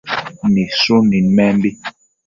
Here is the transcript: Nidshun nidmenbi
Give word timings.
Nidshun 0.53 1.03
nidmenbi 1.09 1.69